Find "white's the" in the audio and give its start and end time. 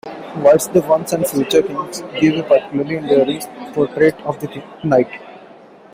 0.37-0.81